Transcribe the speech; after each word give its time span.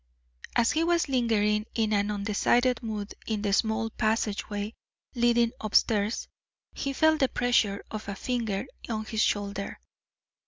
As 0.55 0.71
he 0.71 0.83
was 0.83 1.07
lingering 1.09 1.67
in 1.75 1.93
an 1.93 2.09
undecided 2.09 2.81
mood 2.81 3.13
in 3.27 3.43
the 3.43 3.53
small 3.53 3.91
passageway 3.91 4.73
leading 5.13 5.51
up 5.61 5.75
stairs 5.75 6.27
he 6.73 6.91
felt 6.91 7.19
the 7.19 7.29
pressure 7.29 7.83
of 7.91 8.09
a 8.09 8.15
finger 8.15 8.65
on 8.89 9.05
his 9.05 9.21
shoulder. 9.21 9.79